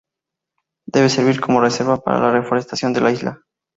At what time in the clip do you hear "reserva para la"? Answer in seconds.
1.61-2.31